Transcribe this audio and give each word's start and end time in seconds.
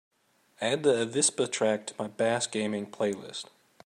Add 0.61 0.81
the 0.81 0.93
avispa 1.05 1.47
track 1.51 1.85
to 1.85 1.93
my 1.99 2.07
Bass 2.07 2.47
Gaming 2.47 2.87
playlist. 2.89 3.45